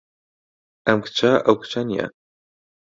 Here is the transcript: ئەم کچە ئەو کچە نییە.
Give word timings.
ئەم 0.85 0.97
کچە 1.05 1.31
ئەو 1.45 1.55
کچە 1.61 1.81
نییە. 1.89 2.07